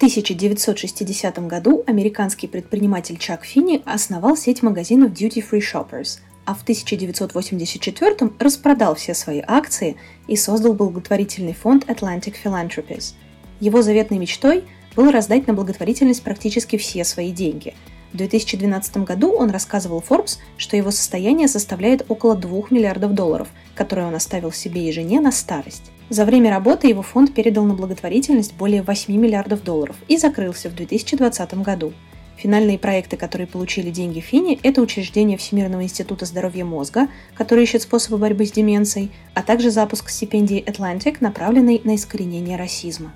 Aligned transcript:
1960 0.00 1.46
году 1.46 1.84
американский 1.86 2.46
предприниматель 2.46 3.18
Чак 3.18 3.44
Финни 3.44 3.82
основал 3.84 4.34
сеть 4.34 4.62
магазинов 4.62 5.10
Duty 5.10 5.44
Free 5.46 5.60
Shoppers, 5.60 6.20
а 6.46 6.54
в 6.54 6.62
1984 6.62 8.30
распродал 8.38 8.94
все 8.94 9.12
свои 9.12 9.42
акции 9.46 9.98
и 10.26 10.36
создал 10.36 10.72
благотворительный 10.72 11.52
фонд 11.52 11.84
Atlantic 11.84 12.34
Philanthropies. 12.42 13.12
Его 13.60 13.82
заветной 13.82 14.16
мечтой 14.16 14.64
было 14.96 15.12
раздать 15.12 15.46
на 15.46 15.52
благотворительность 15.52 16.22
практически 16.22 16.78
все 16.78 17.04
свои 17.04 17.30
деньги. 17.30 17.74
В 18.14 18.16
2012 18.16 19.04
году 19.04 19.32
он 19.32 19.50
рассказывал 19.50 20.02
Forbes, 20.08 20.38
что 20.56 20.78
его 20.78 20.92
состояние 20.92 21.46
составляет 21.46 22.06
около 22.08 22.36
2 22.36 22.68
миллиардов 22.70 23.12
долларов, 23.12 23.48
которые 23.74 24.06
он 24.06 24.14
оставил 24.14 24.50
себе 24.50 24.88
и 24.88 24.92
жене 24.92 25.20
на 25.20 25.30
старость. 25.30 25.90
За 26.10 26.24
время 26.24 26.50
работы 26.50 26.88
его 26.88 27.02
фонд 27.02 27.32
передал 27.32 27.64
на 27.64 27.74
благотворительность 27.74 28.54
более 28.54 28.82
8 28.82 29.14
миллиардов 29.14 29.62
долларов 29.62 29.94
и 30.08 30.16
закрылся 30.16 30.68
в 30.68 30.74
2020 30.74 31.54
году. 31.62 31.92
Финальные 32.36 32.80
проекты, 32.80 33.16
которые 33.16 33.46
получили 33.46 33.90
деньги 33.90 34.18
Фини, 34.18 34.58
это 34.64 34.82
учреждение 34.82 35.38
Всемирного 35.38 35.84
института 35.84 36.24
здоровья 36.24 36.64
мозга, 36.64 37.06
который 37.34 37.62
ищет 37.62 37.82
способы 37.82 38.18
борьбы 38.18 38.44
с 38.44 38.50
деменцией, 38.50 39.12
а 39.34 39.42
также 39.44 39.70
запуск 39.70 40.08
стипендии 40.08 40.64
Atlantic, 40.64 41.18
направленной 41.20 41.80
на 41.84 41.94
искоренение 41.94 42.56
расизма. 42.56 43.12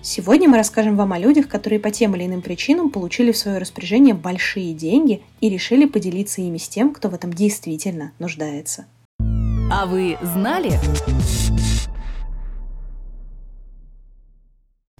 Сегодня 0.00 0.48
мы 0.48 0.58
расскажем 0.58 0.96
вам 0.96 1.14
о 1.14 1.18
людях, 1.18 1.48
которые 1.48 1.80
по 1.80 1.90
тем 1.90 2.14
или 2.14 2.26
иным 2.26 2.42
причинам 2.42 2.90
получили 2.90 3.32
в 3.32 3.38
свое 3.38 3.58
распоряжение 3.58 4.14
большие 4.14 4.72
деньги 4.72 5.22
и 5.40 5.48
решили 5.48 5.86
поделиться 5.86 6.42
ими 6.42 6.58
с 6.58 6.68
тем, 6.68 6.92
кто 6.92 7.08
в 7.08 7.14
этом 7.14 7.32
действительно 7.32 8.12
нуждается. 8.20 8.84
А 9.72 9.86
вы 9.86 10.16
знали? 10.22 10.78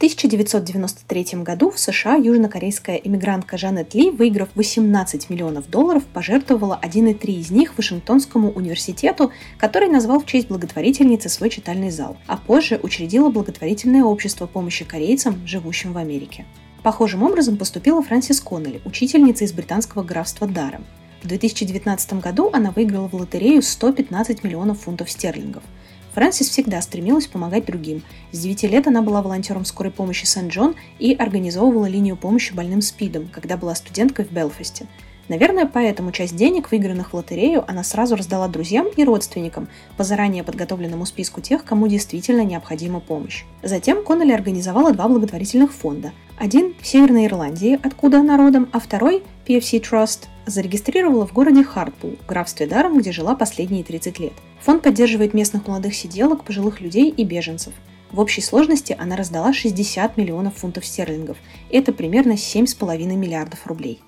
1993 0.05 1.43
году 1.43 1.71
в 1.71 1.79
США 1.79 2.17
южнокорейская 2.17 2.97
иммигрантка 2.97 3.57
Жанет 3.57 3.95
Ли, 3.95 4.11
выиграв 4.11 4.51
18 4.55 5.31
миллионов 5.31 5.71
долларов, 5.71 6.05
пожертвовала 6.05 6.79
1,3 6.83 7.33
из 7.33 7.51
них 7.51 7.79
Вашингтонскому 7.79 8.51
университету, 8.51 9.33
который 9.57 9.89
назвал 9.89 10.21
в 10.21 10.27
честь 10.27 10.49
благотворительницы 10.49 11.31
свой 11.31 11.49
читальный 11.49 11.91
зал, 11.91 12.19
а 12.27 12.37
позже 12.37 12.79
учредила 12.83 13.31
благотворительное 13.31 14.05
общество 14.05 14.47
помощи 14.47 14.85
корейцам, 14.85 15.41
живущим 15.47 15.95
в 15.95 15.97
Америке. 15.97 16.45
Похожим 16.83 17.23
образом 17.23 17.57
поступила 17.57 18.03
Фрэнсис 18.03 18.43
Коннелли, 18.43 18.83
учительница 18.85 19.45
из 19.45 19.55
британского 19.55 20.03
графства 20.03 20.47
Даром. 20.47 20.85
В 21.23 21.29
2019 21.29 22.21
году 22.21 22.51
она 22.53 22.73
выиграла 22.73 23.09
в 23.09 23.15
лотерею 23.15 23.63
115 23.63 24.45
миллионов 24.45 24.83
фунтов 24.83 25.11
стерлингов– 25.11 25.63
Фрэнсис 26.15 26.49
всегда 26.49 26.81
стремилась 26.81 27.27
помогать 27.27 27.67
другим. 27.67 28.03
С 28.31 28.39
9 28.41 28.63
лет 28.65 28.87
она 28.87 29.03
была 29.03 29.21
волонтером 29.21 29.65
скорой 29.65 29.91
помощи 29.91 30.25
Сент-Джон 30.25 30.77
и 30.99 31.15
организовывала 31.15 31.87
линию 31.87 32.17
помощи 32.17 32.55
больным 32.55 32.83
СПИДом, 32.83 33.29
когда 33.33 33.57
была 33.57 33.75
студенткой 33.75 34.25
в 34.25 34.31
Белфасте. 34.33 34.87
Наверное, 35.29 35.67
поэтому 35.67 36.13
часть 36.13 36.37
денег, 36.37 36.71
выигранных 36.71 37.13
в 37.13 37.17
лотерею, 37.17 37.65
она 37.67 37.83
сразу 37.83 38.15
раздала 38.15 38.47
друзьям 38.47 38.89
и 38.95 39.05
родственникам 39.05 39.69
по 39.97 40.05
заранее 40.05 40.45
подготовленному 40.45 41.07
списку 41.07 41.41
тех, 41.41 41.65
кому 41.65 41.89
действительно 41.89 42.45
необходима 42.45 43.01
помощь. 43.01 43.45
Затем 43.63 44.05
Коннелли 44.05 44.33
организовала 44.33 44.93
два 44.93 45.09
благотворительных 45.09 45.73
фонда. 45.73 46.13
Один 46.39 46.75
в 46.81 46.87
Северной 46.87 47.27
Ирландии, 47.27 47.79
откуда 47.83 48.19
она 48.19 48.37
родом, 48.37 48.69
а 48.73 48.81
второй, 48.81 49.23
PFC 49.47 49.81
Trust, 49.81 50.27
зарегистрировала 50.47 51.27
в 51.27 51.33
городе 51.33 51.65
Хартпул, 51.65 52.17
графстве 52.27 52.67
Даром, 52.67 52.99
где 52.99 53.13
жила 53.13 53.35
последние 53.35 53.85
30 53.85 54.19
лет. 54.19 54.33
Фонд 54.61 54.83
поддерживает 54.83 55.35
местных 55.35 55.67
молодых 55.67 55.95
сиделок, 55.95 56.45
пожилых 56.45 56.81
людей 56.81 57.11
и 57.11 57.25
беженцев. 57.25 57.73
В 58.13 58.21
общей 58.21 58.41
сложности 58.41 58.97
она 58.99 59.17
раздала 59.17 59.53
60 59.53 60.17
миллионов 60.17 60.57
фунтов 60.57 60.87
стерлингов. 60.87 61.37
Это 61.71 61.93
примерно 61.93 62.33
7,5 62.33 63.17
миллиардов 63.17 63.67
рублей. 63.67 64.01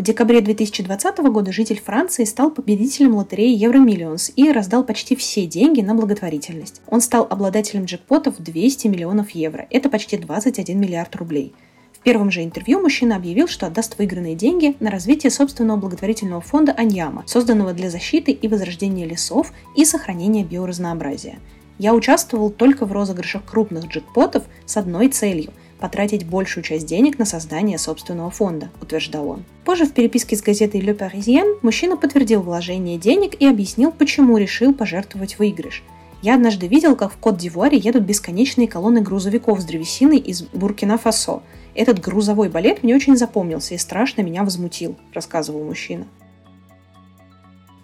В 0.00 0.02
декабре 0.02 0.40
2020 0.40 1.18
года 1.18 1.52
житель 1.52 1.78
Франции 1.78 2.24
стал 2.24 2.50
победителем 2.50 3.16
лотереи 3.16 3.54
Евромиллионс 3.54 4.32
и 4.34 4.50
раздал 4.50 4.82
почти 4.82 5.14
все 5.14 5.44
деньги 5.44 5.82
на 5.82 5.94
благотворительность. 5.94 6.80
Он 6.86 7.02
стал 7.02 7.26
обладателем 7.28 7.84
джекпотов 7.84 8.36
200 8.38 8.86
миллионов 8.86 9.32
евро. 9.32 9.66
Это 9.68 9.90
почти 9.90 10.16
21 10.16 10.80
миллиард 10.80 11.14
рублей. 11.16 11.52
В 12.00 12.02
первом 12.02 12.30
же 12.30 12.42
интервью 12.42 12.80
мужчина 12.80 13.16
объявил, 13.16 13.46
что 13.46 13.66
отдаст 13.66 13.98
выигранные 13.98 14.34
деньги 14.34 14.74
на 14.80 14.90
развитие 14.90 15.30
собственного 15.30 15.76
благотворительного 15.76 16.40
фонда 16.40 16.72
«Аньяма», 16.72 17.24
созданного 17.26 17.74
для 17.74 17.90
защиты 17.90 18.32
и 18.32 18.48
возрождения 18.48 19.04
лесов 19.04 19.52
и 19.76 19.84
сохранения 19.84 20.42
биоразнообразия. 20.42 21.38
Я 21.78 21.94
участвовал 21.94 22.48
только 22.48 22.86
в 22.86 22.92
розыгрышах 22.92 23.44
крупных 23.44 23.86
джекпотов 23.86 24.44
с 24.64 24.78
одной 24.78 25.08
целью– 25.08 25.52
потратить 25.78 26.26
большую 26.26 26.64
часть 26.64 26.86
денег 26.86 27.18
на 27.18 27.26
создание 27.26 27.76
собственного 27.78 28.30
фонда, 28.30 28.70
утверждал 28.80 29.28
он. 29.28 29.44
Позже 29.66 29.84
в 29.84 29.92
переписке 29.92 30.36
с 30.36 30.42
газетой 30.42 30.80
Le 30.80 30.96
Parisien 30.96 31.58
мужчина 31.60 31.98
подтвердил 31.98 32.40
вложение 32.40 32.98
денег 32.98 33.34
и 33.40 33.46
объяснил, 33.46 33.92
почему 33.92 34.38
решил 34.38 34.72
пожертвовать 34.72 35.38
выигрыш. 35.38 35.82
Я 36.22 36.34
однажды 36.34 36.66
видел, 36.66 36.96
как 36.96 37.12
в 37.12 37.16
Кот-д'Ивуаре 37.16 37.78
едут 37.78 38.04
бесконечные 38.04 38.68
колонны 38.68 39.00
грузовиков 39.00 39.60
с 39.60 39.64
древесиной 39.64 40.18
из 40.18 40.42
Буркина-Фасо. 40.42 41.42
Этот 41.74 42.00
грузовой 42.00 42.48
балет 42.48 42.82
мне 42.82 42.94
очень 42.94 43.16
запомнился 43.16 43.74
и 43.74 43.78
страшно 43.78 44.22
меня 44.22 44.44
возмутил, 44.44 44.96
рассказывал 45.14 45.64
мужчина. 45.64 46.06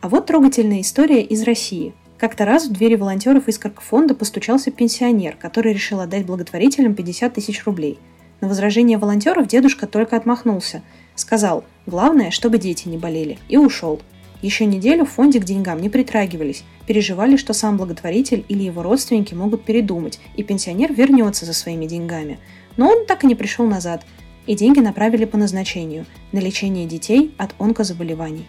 А 0.02 0.08
вот 0.08 0.26
трогательная 0.26 0.82
история 0.82 1.22
из 1.22 1.42
России– 1.42 1.94
как-то 2.18 2.46
раз 2.46 2.66
в 2.66 2.72
двери 2.72 2.94
волонтеров 2.94 3.46
из 3.46 3.58
фонда 3.58 4.14
постучался 4.14 4.70
пенсионер, 4.70 5.36
который 5.36 5.74
решил 5.74 6.00
отдать 6.00 6.24
благотворителям 6.24 6.94
50 6.94 7.34
тысяч 7.34 7.64
рублей. 7.66 7.98
На 8.40 8.48
возражение 8.48 8.96
волонтеров 8.96 9.46
дедушка 9.46 9.86
только 9.86 10.16
отмахнулся. 10.16 10.82
Сказал, 11.14 11.64
главное, 11.84 12.30
чтобы 12.30 12.58
дети 12.58 12.88
не 12.88 12.96
болели, 12.96 13.38
и 13.48 13.58
ушел. 13.58 14.00
Еще 14.46 14.64
неделю 14.64 15.04
в 15.04 15.10
фонде 15.10 15.40
к 15.40 15.44
деньгам 15.44 15.80
не 15.82 15.88
притрагивались, 15.88 16.62
переживали, 16.86 17.36
что 17.36 17.52
сам 17.52 17.76
благотворитель 17.76 18.44
или 18.46 18.62
его 18.62 18.80
родственники 18.84 19.34
могут 19.34 19.64
передумать, 19.64 20.20
и 20.36 20.44
пенсионер 20.44 20.92
вернется 20.92 21.44
за 21.44 21.52
своими 21.52 21.86
деньгами. 21.86 22.38
Но 22.76 22.88
он 22.88 23.06
так 23.06 23.24
и 23.24 23.26
не 23.26 23.34
пришел 23.34 23.66
назад, 23.66 24.06
и 24.46 24.54
деньги 24.54 24.78
направили 24.78 25.24
по 25.24 25.36
назначению– 25.36 26.06
на 26.30 26.38
лечение 26.38 26.86
детей 26.86 27.34
от 27.38 27.56
онкозаболеваний. 27.58 28.46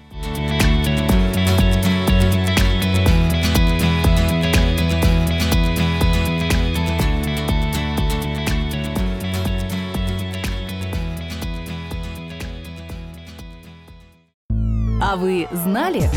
А 15.09 15.15
вы 15.15 15.47
знали? 15.53 16.09